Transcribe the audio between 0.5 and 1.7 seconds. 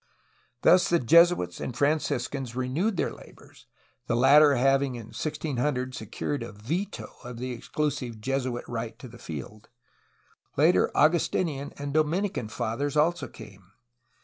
Thus the Jesuits